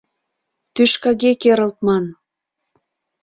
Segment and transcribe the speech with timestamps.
[0.73, 2.05] Тӱшкаге керылтман!..